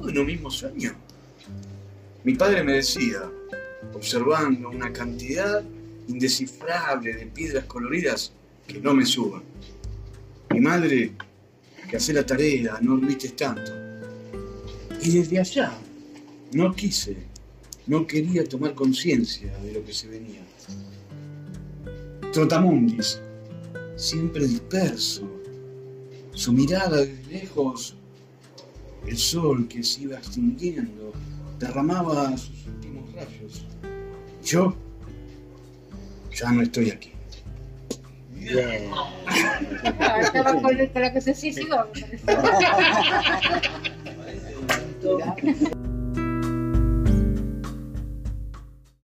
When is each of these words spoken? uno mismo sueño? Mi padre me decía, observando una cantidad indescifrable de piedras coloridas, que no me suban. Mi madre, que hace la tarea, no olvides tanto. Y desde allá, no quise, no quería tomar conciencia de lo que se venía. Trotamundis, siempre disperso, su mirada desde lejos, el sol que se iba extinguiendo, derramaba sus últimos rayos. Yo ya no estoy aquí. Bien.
uno 0.00 0.24
mismo 0.24 0.50
sueño? 0.50 0.94
Mi 2.24 2.34
padre 2.34 2.62
me 2.64 2.74
decía, 2.74 3.30
observando 3.92 4.70
una 4.70 4.92
cantidad 4.92 5.62
indescifrable 6.08 7.14
de 7.14 7.26
piedras 7.26 7.64
coloridas, 7.64 8.32
que 8.66 8.80
no 8.80 8.94
me 8.94 9.04
suban. 9.04 9.42
Mi 10.50 10.60
madre, 10.60 11.12
que 11.88 11.96
hace 11.96 12.12
la 12.12 12.24
tarea, 12.24 12.78
no 12.80 12.94
olvides 12.94 13.36
tanto. 13.36 13.72
Y 15.02 15.18
desde 15.18 15.38
allá, 15.38 15.72
no 16.52 16.74
quise, 16.74 17.16
no 17.86 18.06
quería 18.06 18.44
tomar 18.44 18.74
conciencia 18.74 19.56
de 19.58 19.72
lo 19.72 19.84
que 19.84 19.92
se 19.92 20.08
venía. 20.08 20.40
Trotamundis, 22.32 23.20
siempre 23.96 24.46
disperso, 24.46 25.28
su 26.32 26.52
mirada 26.52 27.04
desde 27.04 27.32
lejos, 27.32 27.96
el 29.06 29.16
sol 29.16 29.68
que 29.68 29.82
se 29.82 30.02
iba 30.02 30.16
extinguiendo, 30.16 31.12
derramaba 31.58 32.36
sus 32.36 32.66
últimos 32.66 33.12
rayos. 33.12 33.64
Yo 34.44 34.74
ya 36.32 36.50
no 36.52 36.62
estoy 36.62 36.90
aquí. 36.90 37.12
Bien. 38.34 38.90